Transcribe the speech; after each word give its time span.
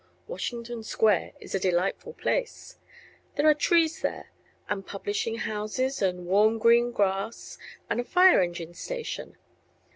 Washington 0.25 0.81
Square 0.81 1.33
is 1.39 1.53
a 1.53 1.59
delightful 1.59 2.13
place. 2.13 2.79
There 3.35 3.47
are 3.47 3.53
trees 3.53 4.01
there, 4.01 4.31
and 4.67 4.83
publishing 4.83 5.35
houses 5.35 6.01
and 6.01 6.25
warm 6.25 6.57
green 6.57 6.91
grass 6.91 7.59
and 7.87 7.99
a 7.99 8.03
fire 8.03 8.41
engine 8.41 8.73
station. 8.73 9.37